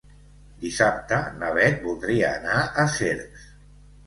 [0.61, 3.47] Dissabte na Beth voldria anar a Cercs.